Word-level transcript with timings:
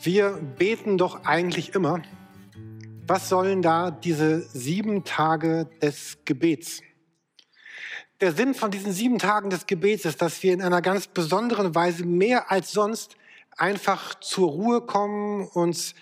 Wir 0.00 0.30
beten 0.30 0.96
doch 0.96 1.24
eigentlich 1.24 1.74
immer. 1.74 2.00
Was 3.08 3.28
sollen 3.28 3.62
da 3.62 3.90
diese 3.90 4.42
sieben 4.42 5.02
Tage 5.02 5.68
des 5.82 6.18
Gebets? 6.24 6.82
Der 8.20 8.32
Sinn 8.32 8.54
von 8.54 8.70
diesen 8.70 8.92
sieben 8.92 9.18
Tagen 9.18 9.50
des 9.50 9.66
Gebets 9.66 10.04
ist, 10.04 10.22
dass 10.22 10.40
wir 10.44 10.52
in 10.52 10.62
einer 10.62 10.82
ganz 10.82 11.08
besonderen 11.08 11.74
Weise 11.74 12.04
mehr 12.04 12.52
als 12.52 12.70
sonst 12.70 13.16
einfach 13.56 14.14
zur 14.20 14.50
Ruhe 14.50 14.82
kommen, 14.82 15.48
uns, 15.48 15.96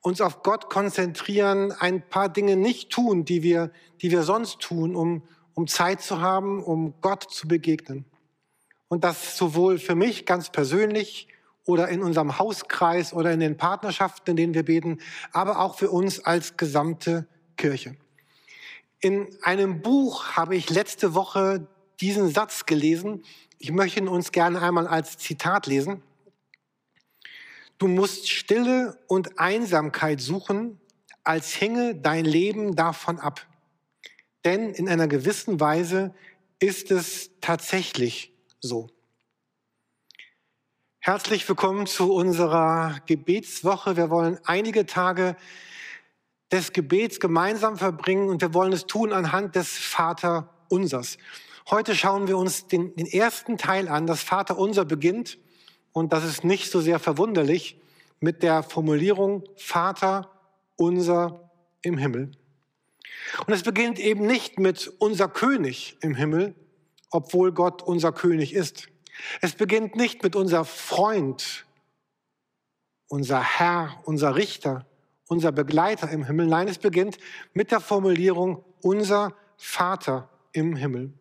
uns 0.00 0.20
auf 0.20 0.42
Gott 0.42 0.68
konzentrieren, 0.68 1.70
ein 1.70 2.02
paar 2.02 2.28
Dinge 2.28 2.56
nicht 2.56 2.90
tun, 2.90 3.24
die 3.24 3.44
wir, 3.44 3.70
die 4.02 4.10
wir 4.10 4.24
sonst 4.24 4.58
tun, 4.58 4.96
um, 4.96 5.22
um 5.54 5.68
Zeit 5.68 6.02
zu 6.02 6.20
haben, 6.20 6.60
um 6.60 6.94
Gott 7.02 7.30
zu 7.30 7.46
begegnen. 7.46 8.04
Und 8.88 9.04
das 9.04 9.36
sowohl 9.36 9.78
für 9.78 9.94
mich 9.94 10.26
ganz 10.26 10.50
persönlich, 10.50 11.28
oder 11.68 11.88
in 11.88 12.02
unserem 12.02 12.38
Hauskreis 12.38 13.12
oder 13.12 13.30
in 13.30 13.40
den 13.40 13.58
Partnerschaften, 13.58 14.30
in 14.30 14.36
denen 14.36 14.54
wir 14.54 14.64
beten, 14.64 15.00
aber 15.32 15.60
auch 15.60 15.76
für 15.76 15.90
uns 15.90 16.18
als 16.24 16.56
gesamte 16.56 17.28
Kirche. 17.58 17.94
In 19.00 19.28
einem 19.42 19.82
Buch 19.82 20.28
habe 20.32 20.56
ich 20.56 20.70
letzte 20.70 21.14
Woche 21.14 21.68
diesen 22.00 22.30
Satz 22.30 22.64
gelesen. 22.64 23.22
Ich 23.58 23.70
möchte 23.70 24.00
ihn 24.00 24.08
uns 24.08 24.32
gerne 24.32 24.62
einmal 24.62 24.86
als 24.86 25.18
Zitat 25.18 25.66
lesen. 25.66 26.02
Du 27.76 27.86
musst 27.86 28.30
Stille 28.30 28.98
und 29.06 29.38
Einsamkeit 29.38 30.22
suchen, 30.22 30.80
als 31.22 31.52
hinge 31.52 31.94
dein 31.94 32.24
Leben 32.24 32.76
davon 32.76 33.18
ab. 33.18 33.46
Denn 34.46 34.70
in 34.70 34.88
einer 34.88 35.06
gewissen 35.06 35.60
Weise 35.60 36.14
ist 36.60 36.90
es 36.90 37.30
tatsächlich 37.42 38.32
so. 38.58 38.88
Herzlich 41.08 41.48
willkommen 41.48 41.86
zu 41.86 42.12
unserer 42.12 42.96
Gebetswoche. 43.06 43.96
Wir 43.96 44.10
wollen 44.10 44.38
einige 44.44 44.84
Tage 44.84 45.36
des 46.52 46.74
Gebets 46.74 47.18
gemeinsam 47.18 47.78
verbringen 47.78 48.28
und 48.28 48.42
wir 48.42 48.52
wollen 48.52 48.74
es 48.74 48.84
tun 48.84 49.14
anhand 49.14 49.56
des 49.56 49.70
Vater 49.70 50.52
Unsers. 50.68 51.16
Heute 51.70 51.96
schauen 51.96 52.28
wir 52.28 52.36
uns 52.36 52.66
den, 52.66 52.94
den 52.94 53.06
ersten 53.06 53.56
Teil 53.56 53.88
an. 53.88 54.06
Das 54.06 54.22
Vater 54.22 54.58
Unser 54.58 54.84
beginnt, 54.84 55.38
und 55.92 56.12
das 56.12 56.26
ist 56.26 56.44
nicht 56.44 56.70
so 56.70 56.82
sehr 56.82 56.98
verwunderlich, 56.98 57.80
mit 58.20 58.42
der 58.42 58.62
Formulierung 58.62 59.44
Vater 59.56 60.30
Unser 60.76 61.50
im 61.80 61.96
Himmel. 61.96 62.32
Und 63.46 63.54
es 63.54 63.62
beginnt 63.62 63.98
eben 63.98 64.26
nicht 64.26 64.58
mit 64.58 64.92
unser 64.98 65.28
König 65.28 65.96
im 66.02 66.14
Himmel, 66.14 66.54
obwohl 67.10 67.52
Gott 67.52 67.82
unser 67.82 68.12
König 68.12 68.52
ist. 68.52 68.88
Es 69.40 69.54
beginnt 69.54 69.96
nicht 69.96 70.22
mit 70.22 70.36
unser 70.36 70.64
Freund, 70.64 71.66
unser 73.08 73.42
Herr, 73.42 74.00
unser 74.04 74.36
Richter, 74.36 74.86
unser 75.28 75.52
Begleiter 75.52 76.10
im 76.10 76.24
Himmel. 76.24 76.46
Nein, 76.46 76.68
es 76.68 76.78
beginnt 76.78 77.18
mit 77.52 77.70
der 77.70 77.80
Formulierung 77.80 78.64
unser 78.82 79.34
Vater 79.56 80.28
im 80.52 80.76
Himmel. 80.76 81.12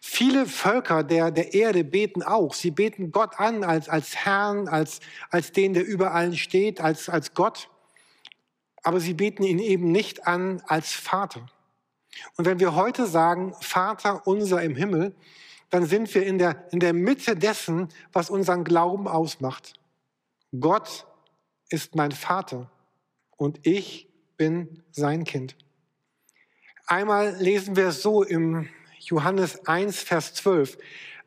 Viele 0.00 0.46
Völker 0.46 1.02
der, 1.02 1.30
der 1.30 1.54
Erde 1.54 1.82
beten 1.82 2.22
auch. 2.22 2.54
Sie 2.54 2.70
beten 2.70 3.10
Gott 3.10 3.40
an 3.40 3.64
als, 3.64 3.88
als 3.88 4.14
Herrn, 4.14 4.68
als, 4.68 5.00
als 5.30 5.52
den, 5.52 5.74
der 5.74 5.84
über 5.84 6.12
allen 6.12 6.36
steht, 6.36 6.80
als, 6.80 7.08
als 7.08 7.34
Gott. 7.34 7.70
Aber 8.82 9.00
sie 9.00 9.14
beten 9.14 9.42
ihn 9.42 9.58
eben 9.58 9.90
nicht 9.90 10.26
an 10.26 10.62
als 10.66 10.92
Vater. 10.92 11.46
Und 12.36 12.44
wenn 12.44 12.60
wir 12.60 12.74
heute 12.74 13.06
sagen, 13.06 13.54
Vater 13.60 14.26
unser 14.26 14.62
im 14.62 14.76
Himmel, 14.76 15.14
dann 15.70 15.86
sind 15.86 16.14
wir 16.14 16.24
in 16.24 16.38
der, 16.38 16.66
in 16.72 16.80
der 16.80 16.92
Mitte 16.92 17.36
dessen, 17.36 17.88
was 18.12 18.30
unseren 18.30 18.64
Glauben 18.64 19.08
ausmacht. 19.08 19.74
Gott 20.58 21.06
ist 21.70 21.94
mein 21.96 22.12
Vater 22.12 22.70
und 23.36 23.66
ich 23.66 24.08
bin 24.36 24.82
sein 24.90 25.24
Kind. 25.24 25.56
Einmal 26.86 27.36
lesen 27.36 27.74
wir 27.76 27.88
es 27.88 28.02
so 28.02 28.22
im 28.22 28.68
Johannes 29.00 29.66
1, 29.66 30.02
Vers 30.02 30.34
12. 30.34 30.78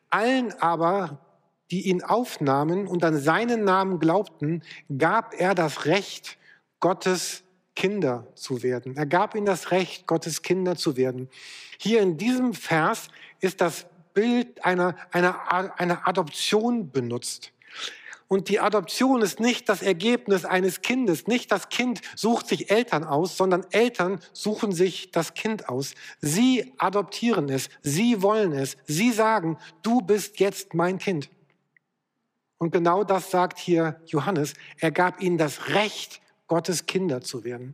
Allen 0.09 0.53
aber, 0.53 1.25
die 1.69 1.87
ihn 1.87 2.03
aufnahmen 2.03 2.87
und 2.87 3.03
an 3.03 3.19
seinen 3.19 3.63
Namen 3.63 3.99
glaubten, 3.99 4.63
gab 4.97 5.33
er 5.33 5.53
das 5.55 5.85
Recht, 5.85 6.37
Gottes 6.79 7.43
Kinder 7.75 8.27
zu 8.35 8.63
werden. 8.63 8.95
Er 8.97 9.05
gab 9.05 9.35
ihnen 9.35 9.45
das 9.45 9.71
Recht, 9.71 10.07
Gottes 10.07 10.41
Kinder 10.41 10.75
zu 10.75 10.97
werden. 10.97 11.29
Hier 11.77 12.01
in 12.01 12.17
diesem 12.17 12.53
Vers 12.53 13.09
ist 13.39 13.61
das 13.61 13.85
Bild 14.13 14.63
einer, 14.65 14.95
einer, 15.11 15.79
einer 15.79 16.07
Adoption 16.07 16.91
benutzt. 16.91 17.51
Und 18.29 18.47
die 18.47 18.59
Adoption 18.59 19.23
ist 19.23 19.39
nicht 19.39 19.67
das 19.69 19.81
Ergebnis 19.81 20.45
eines 20.45 20.81
Kindes. 20.81 21.25
Nicht 21.25 21.51
das 21.51 21.69
Kind 21.69 22.01
sucht 22.15 22.47
sich 22.47 22.69
Eltern 22.69 23.03
aus, 23.03 23.35
sondern 23.35 23.65
Eltern 23.71 24.19
suchen 24.33 24.71
sich 24.71 25.09
das 25.09 25.33
Kind 25.33 25.67
aus. 25.67 25.95
Sie 26.21 26.71
adoptieren 26.77 27.49
es. 27.49 27.69
Sie 27.81 28.21
wollen 28.21 28.53
es. 28.53 28.77
Sie 28.85 29.11
sagen, 29.11 29.57
du 29.81 30.01
bist 30.01 30.39
jetzt 30.39 30.75
mein 30.75 30.99
Kind. 30.99 31.31
Und 32.59 32.71
genau 32.71 33.03
das 33.03 33.31
sagt 33.31 33.57
hier 33.57 33.99
Johannes. 34.05 34.53
Er 34.77 34.91
gab 34.91 35.21
ihnen 35.21 35.39
das 35.39 35.69
Recht, 35.69 36.21
Gottes 36.47 36.85
Kinder 36.85 37.21
zu 37.21 37.43
werden. 37.43 37.73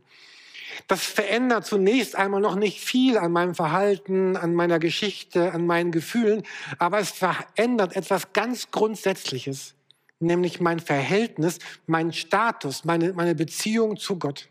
Das 0.86 1.02
verändert 1.04 1.66
zunächst 1.66 2.16
einmal 2.16 2.40
noch 2.40 2.56
nicht 2.56 2.80
viel 2.80 3.18
an 3.18 3.32
meinem 3.32 3.54
Verhalten, 3.54 4.36
an 4.36 4.54
meiner 4.54 4.78
Geschichte, 4.78 5.52
an 5.52 5.66
meinen 5.66 5.92
Gefühlen, 5.92 6.42
aber 6.78 6.98
es 6.98 7.10
verändert 7.10 7.96
etwas 7.96 8.32
ganz 8.32 8.70
Grundsätzliches, 8.70 9.74
nämlich 10.20 10.60
mein 10.60 10.80
Verhältnis, 10.80 11.58
meinen 11.86 12.12
Status, 12.12 12.84
meine, 12.84 13.12
meine 13.12 13.34
Beziehung 13.34 13.96
zu 13.96 14.18
Gott. 14.18 14.48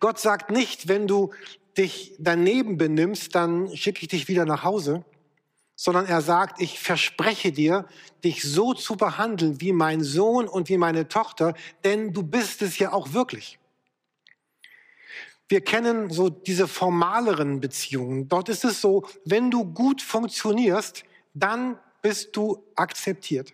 Gott 0.00 0.18
sagt 0.18 0.50
nicht, 0.50 0.88
wenn 0.88 1.06
du 1.06 1.32
dich 1.76 2.14
daneben 2.18 2.76
benimmst, 2.76 3.34
dann 3.34 3.74
schicke 3.76 4.02
ich 4.02 4.08
dich 4.08 4.28
wieder 4.28 4.44
nach 4.44 4.64
Hause, 4.64 5.04
sondern 5.74 6.06
er 6.06 6.20
sagt, 6.20 6.60
ich 6.60 6.78
verspreche 6.78 7.52
dir, 7.52 7.86
dich 8.22 8.42
so 8.42 8.74
zu 8.74 8.96
behandeln 8.96 9.60
wie 9.60 9.72
mein 9.72 10.02
Sohn 10.02 10.46
und 10.46 10.68
wie 10.68 10.76
meine 10.76 11.08
Tochter, 11.08 11.54
denn 11.84 12.12
du 12.12 12.22
bist 12.22 12.62
es 12.62 12.78
ja 12.78 12.92
auch 12.92 13.12
wirklich. 13.12 13.58
Wir 15.52 15.60
kennen 15.60 16.08
so 16.08 16.30
diese 16.30 16.66
formaleren 16.66 17.60
Beziehungen. 17.60 18.26
Dort 18.26 18.48
ist 18.48 18.64
es 18.64 18.80
so, 18.80 19.06
wenn 19.26 19.50
du 19.50 19.66
gut 19.66 20.00
funktionierst, 20.00 21.04
dann 21.34 21.78
bist 22.00 22.34
du 22.36 22.64
akzeptiert. 22.74 23.52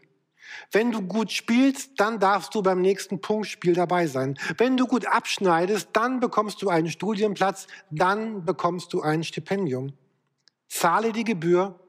Wenn 0.71 0.93
du 0.93 1.03
gut 1.03 1.33
spielst, 1.33 1.99
dann 1.99 2.21
darfst 2.21 2.55
du 2.55 2.63
beim 2.63 2.81
nächsten 2.83 3.21
Punktspiel 3.21 3.75
dabei 3.75 4.07
sein. 4.07 4.39
Wenn 4.59 4.77
du 4.77 4.87
gut 4.87 5.07
abschneidest, 5.07 5.89
dann 5.93 6.21
bekommst 6.21 6.63
du 6.63 6.69
einen 6.69 6.89
Studienplatz, 6.89 7.67
dann 7.91 8.45
bekommst 8.45 8.93
du 8.93 9.03
ein 9.03 9.25
Stipendium. 9.25 9.93
Zahle 10.69 11.11
die 11.11 11.25
Gebühr 11.25 11.81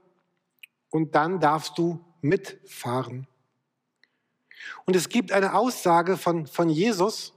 und 0.89 1.13
dann 1.13 1.39
darfst 1.39 1.77
du 1.77 2.03
mitfahren. 2.21 3.27
Und 4.85 4.95
es 4.95 5.07
gibt 5.07 5.31
eine 5.31 5.53
Aussage 5.53 6.17
von, 6.17 6.47
von 6.47 6.67
Jesus, 6.67 7.35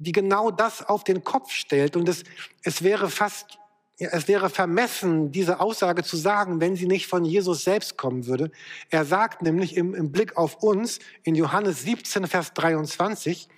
die 0.00 0.12
genau 0.12 0.50
das 0.50 0.82
auf 0.82 1.04
den 1.04 1.22
Kopf 1.22 1.52
stellt. 1.52 1.94
Und 1.94 2.08
es, 2.08 2.24
es 2.62 2.82
wäre 2.82 3.10
fast, 3.10 3.58
es 3.98 4.26
wäre 4.28 4.48
vermessen, 4.48 5.30
diese 5.30 5.60
Aussage 5.60 6.02
zu 6.02 6.16
sagen, 6.16 6.60
wenn 6.60 6.74
sie 6.74 6.86
nicht 6.86 7.06
von 7.06 7.24
Jesus 7.24 7.64
selbst 7.64 7.98
kommen 7.98 8.26
würde. 8.26 8.50
Er 8.88 9.04
sagt 9.04 9.42
nämlich 9.42 9.76
im, 9.76 9.94
im 9.94 10.10
Blick 10.10 10.36
auf 10.38 10.62
uns 10.62 10.98
in 11.22 11.34
Johannes 11.34 11.82
17, 11.82 12.26
Vers 12.26 12.54
23, 12.54 13.48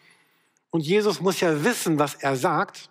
und 0.71 0.81
Jesus 0.81 1.21
muss 1.21 1.39
ja 1.41 1.65
wissen, 1.65 1.99
was 1.99 2.15
er 2.15 2.35
sagt, 2.35 2.91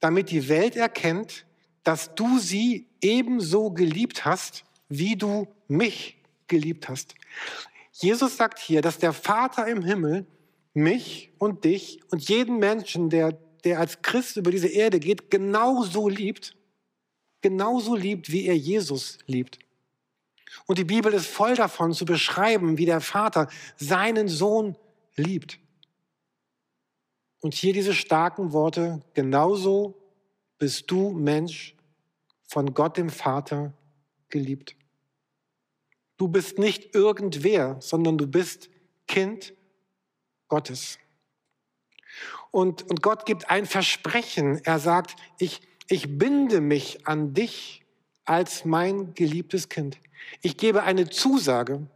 damit 0.00 0.30
die 0.30 0.48
Welt 0.48 0.74
erkennt, 0.74 1.46
dass 1.84 2.14
du 2.14 2.38
sie 2.38 2.88
ebenso 3.00 3.70
geliebt 3.70 4.24
hast, 4.24 4.64
wie 4.88 5.16
du 5.16 5.46
mich 5.68 6.16
geliebt 6.48 6.88
hast. 6.88 7.14
Jesus 7.92 8.36
sagt 8.36 8.58
hier, 8.58 8.82
dass 8.82 8.98
der 8.98 9.12
Vater 9.12 9.66
im 9.68 9.82
Himmel 9.82 10.26
mich 10.76 11.32
und 11.38 11.64
dich 11.64 12.00
und 12.10 12.28
jeden 12.28 12.58
Menschen, 12.58 13.10
der, 13.10 13.32
der 13.64 13.80
als 13.80 14.02
Christ 14.02 14.36
über 14.36 14.50
diese 14.50 14.68
Erde 14.68 15.00
geht, 15.00 15.30
genauso 15.30 16.08
liebt, 16.08 16.54
genauso 17.40 17.96
liebt, 17.96 18.30
wie 18.30 18.46
er 18.46 18.56
Jesus 18.56 19.18
liebt. 19.26 19.58
Und 20.66 20.78
die 20.78 20.84
Bibel 20.84 21.12
ist 21.12 21.26
voll 21.26 21.54
davon 21.54 21.92
zu 21.92 22.04
beschreiben, 22.04 22.78
wie 22.78 22.86
der 22.86 23.00
Vater 23.00 23.48
seinen 23.76 24.28
Sohn 24.28 24.76
liebt. 25.16 25.58
Und 27.40 27.54
hier 27.54 27.72
diese 27.72 27.94
starken 27.94 28.52
Worte, 28.52 29.00
genauso 29.14 29.94
bist 30.58 30.90
du 30.90 31.10
Mensch 31.10 31.74
von 32.44 32.74
Gott 32.74 32.96
dem 32.96 33.10
Vater 33.10 33.72
geliebt. 34.28 34.76
Du 36.16 36.28
bist 36.28 36.58
nicht 36.58 36.94
irgendwer, 36.94 37.76
sondern 37.80 38.18
du 38.18 38.26
bist 38.26 38.70
Kind 39.06 39.52
Gottes. 40.48 40.98
Und, 42.50 42.82
und 42.88 43.02
Gott 43.02 43.26
gibt 43.26 43.50
ein 43.50 43.66
Versprechen. 43.66 44.60
Er 44.64 44.78
sagt, 44.78 45.16
ich, 45.38 45.60
ich 45.88 46.18
binde 46.18 46.60
mich 46.60 47.06
an 47.06 47.34
dich 47.34 47.84
als 48.24 48.64
mein 48.64 49.14
geliebtes 49.14 49.68
Kind. 49.68 49.98
Ich 50.42 50.56
gebe 50.56 50.82
eine 50.82 51.08
Zusage. 51.08 51.86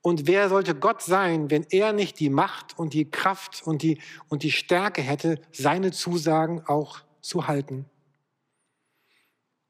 Und 0.00 0.26
wer 0.26 0.48
sollte 0.48 0.74
Gott 0.74 1.02
sein, 1.02 1.50
wenn 1.50 1.66
er 1.70 1.92
nicht 1.92 2.20
die 2.20 2.30
Macht 2.30 2.78
und 2.78 2.94
die 2.94 3.10
Kraft 3.10 3.62
und 3.66 3.82
die, 3.82 4.00
und 4.28 4.42
die 4.42 4.52
Stärke 4.52 5.02
hätte, 5.02 5.40
seine 5.52 5.92
Zusagen 5.92 6.64
auch 6.66 7.00
zu 7.20 7.46
halten? 7.46 7.84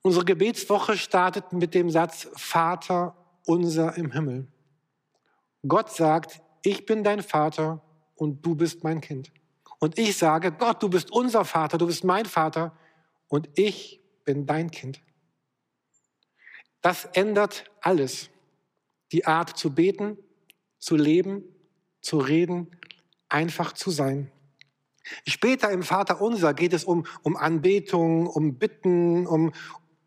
Unsere 0.03 0.25
Gebetswoche 0.25 0.97
startet 0.97 1.53
mit 1.53 1.75
dem 1.75 1.91
Satz, 1.91 2.29
Vater 2.37 3.17
unser 3.47 3.97
im 3.97 4.13
Himmel. 4.13 4.47
Gott 5.67 5.91
sagt, 5.91 6.41
ich 6.63 6.87
bin 6.87 7.03
dein 7.03 7.23
Vater 7.23 7.83
und 8.19 8.45
du 8.45 8.55
bist 8.55 8.85
mein 8.85 9.01
Kind. 9.01 9.33
Und 9.79 9.99
ich 9.99 10.17
sage, 10.17 10.53
Gott, 10.53 10.83
du 10.83 10.89
bist 10.89 11.11
unser 11.13 11.45
Vater, 11.45 11.79
du 11.79 11.87
bist 11.87 12.05
mein 12.05 12.27
Vater 12.27 12.77
und 13.29 13.49
ich 13.55 14.01
bin 14.25 14.45
dein 14.45 14.71
Kind. 14.71 15.01
Das 16.83 17.05
ändert 17.07 17.65
alles. 17.81 18.31
Die 19.13 19.27
Art 19.27 19.57
zu 19.57 19.75
beten, 19.75 20.19
zu 20.79 20.97
leben, 20.97 21.45
zu 22.01 22.19
reden, 22.19 22.71
einfach 23.29 23.73
zu 23.73 23.91
sein. 23.91 24.31
Später 25.27 25.71
im 25.71 25.83
Vater 25.83 26.21
unser 26.21 26.53
geht 26.55 26.73
es 26.73 26.85
um, 26.85 27.07
um 27.23 27.37
Anbetung, 27.37 28.27
um 28.27 28.59
Bitten, 28.59 29.27
um, 29.27 29.53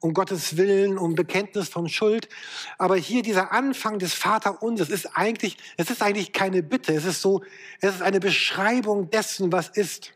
um 0.02 0.14
Gottes 0.14 0.58
Willen, 0.58 0.98
um 0.98 1.16
Bekenntnis 1.16 1.70
von 1.70 1.88
Schuld. 1.88 2.28
Aber 2.78 2.98
hier 2.98 3.22
dieser 3.22 3.52
Anfang 3.54 4.00
des 4.00 4.14
Vater 4.14 4.62
Unsers 4.62 4.90
ist 4.90 5.16
eigentlich, 5.16 5.58
es 5.78 5.90
ist 5.90 6.02
eigentlich 6.02 6.34
keine 6.34 6.64
Bitte. 6.64 6.94
Es 6.94 7.06
ist 7.06 7.22
so, 7.22 7.44
es 7.80 7.96
ist 7.96 8.02
eine 8.02 8.20
Beschreibung 8.20 9.10
dessen, 9.12 9.52
was 9.52 9.70
ist. 9.70 10.14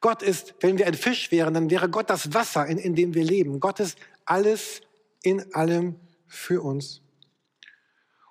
Gott 0.00 0.22
ist, 0.22 0.54
wenn 0.60 0.78
wir 0.78 0.86
ein 0.86 0.94
Fisch 0.94 1.30
wären, 1.30 1.54
dann 1.54 1.70
wäre 1.70 1.88
Gott 1.88 2.10
das 2.10 2.34
Wasser, 2.34 2.66
in, 2.66 2.76
in 2.76 2.94
dem 2.94 3.14
wir 3.14 3.24
leben. 3.24 3.60
Gott 3.60 3.80
ist 3.80 3.98
alles 4.24 4.80
in 5.22 5.54
allem 5.54 5.96
für 6.26 6.62
uns. 6.62 7.00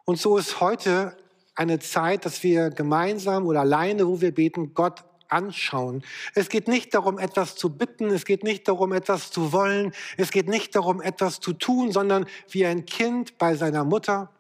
Und 0.05 0.19
so 0.19 0.37
ist 0.37 0.59
heute 0.59 1.17
eine 1.55 1.79
Zeit, 1.79 2.25
dass 2.25 2.43
wir 2.43 2.69
gemeinsam 2.69 3.45
oder 3.45 3.61
alleine, 3.61 4.07
wo 4.07 4.21
wir 4.21 4.33
beten, 4.33 4.73
Gott 4.73 5.03
anschauen. 5.29 6.03
Es 6.35 6.49
geht 6.49 6.67
nicht 6.67 6.93
darum, 6.93 7.17
etwas 7.17 7.55
zu 7.55 7.75
bitten, 7.75 8.05
es 8.09 8.25
geht 8.25 8.43
nicht 8.43 8.67
darum, 8.67 8.93
etwas 8.93 9.31
zu 9.31 9.51
wollen, 9.51 9.93
es 10.17 10.31
geht 10.31 10.47
nicht 10.47 10.75
darum, 10.75 11.01
etwas 11.01 11.39
zu 11.39 11.53
tun, 11.53 11.91
sondern 11.91 12.25
wie 12.49 12.65
ein 12.65 12.85
Kind 12.85 13.37
bei 13.37 13.55
seiner 13.55 13.83
Mutter, 13.83 14.31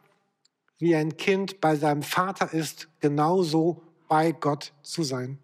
wie 0.77 0.95
ein 0.95 1.17
Kind 1.17 1.59
bei 1.61 1.75
seinem 1.75 2.03
Vater 2.03 2.53
ist, 2.53 2.89
genauso 2.99 3.81
bei 4.07 4.31
Gott 4.31 4.73
zu 4.83 5.03
sein. 5.03 5.39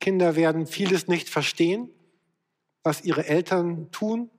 Kinder 0.00 0.36
werden 0.36 0.66
vieles 0.66 1.06
nicht 1.06 1.28
verstehen, 1.28 1.88
was 2.82 3.04
ihre 3.04 3.26
Eltern 3.26 3.90
tun, 3.92 4.30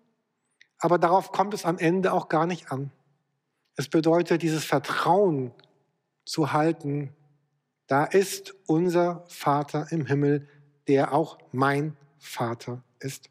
aber 0.78 0.98
darauf 1.00 1.32
kommt 1.32 1.54
es 1.54 1.64
am 1.64 1.78
Ende 1.78 2.12
auch 2.12 2.28
gar 2.28 2.46
nicht 2.46 2.72
an. 2.72 2.92
Es 3.76 3.88
bedeutet, 3.88 4.42
dieses 4.42 4.66
Vertrauen 4.66 5.52
zu 6.26 6.52
halten, 6.52 7.16
da 7.88 8.06
ist 8.06 8.56
unser 8.68 9.26
Vater 9.28 9.88
im 9.92 10.06
Himmel, 10.06 10.48
der 10.88 11.14
auch 11.14 11.38
mein 11.52 11.98
Vater 12.18 12.84
ist. 13.00 13.30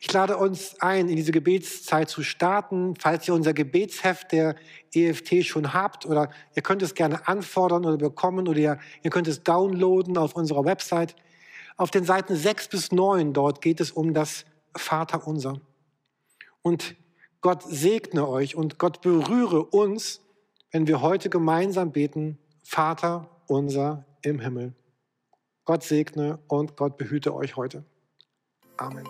Ich 0.00 0.12
lade 0.12 0.38
uns 0.38 0.80
ein, 0.80 1.08
in 1.08 1.16
diese 1.16 1.32
Gebetszeit 1.32 2.08
zu 2.08 2.22
starten. 2.22 2.94
Falls 2.98 3.28
ihr 3.28 3.34
unser 3.34 3.52
Gebetsheft 3.52 4.32
der 4.32 4.56
EFT 4.94 5.44
schon 5.44 5.74
habt 5.74 6.06
oder 6.06 6.30
ihr 6.54 6.62
könnt 6.62 6.82
es 6.82 6.94
gerne 6.94 7.28
anfordern 7.28 7.84
oder 7.84 7.98
bekommen 7.98 8.48
oder 8.48 8.58
ihr, 8.58 8.78
ihr 9.02 9.10
könnt 9.10 9.28
es 9.28 9.42
downloaden 9.42 10.16
auf 10.16 10.34
unserer 10.34 10.64
Website. 10.64 11.14
Auf 11.76 11.90
den 11.90 12.04
Seiten 12.04 12.34
6 12.36 12.68
bis 12.68 12.92
9 12.92 13.34
dort 13.34 13.60
geht 13.60 13.80
es 13.80 13.90
um 13.90 14.14
das 14.14 14.46
Vaterunser. 14.74 15.60
Und 16.62 16.96
Gott 17.42 17.62
segne 17.62 18.26
euch 18.26 18.56
und 18.56 18.78
Gott 18.78 19.02
berühre 19.02 19.62
uns, 19.62 20.22
wenn 20.72 20.86
wir 20.86 21.02
heute 21.02 21.28
gemeinsam 21.28 21.92
beten, 21.92 22.38
Vater 22.68 23.30
unser 23.46 24.04
im 24.22 24.40
Himmel. 24.40 24.74
Gott 25.64 25.84
segne 25.84 26.40
und 26.48 26.76
Gott 26.76 26.98
behüte 26.98 27.32
euch 27.32 27.56
heute. 27.56 27.84
Amen. 28.76 29.06